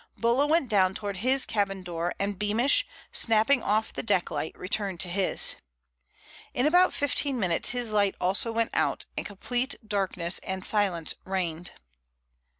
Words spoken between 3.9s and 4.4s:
the deck